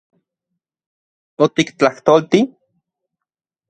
¿Otiktlajtolti...? 1.43 2.39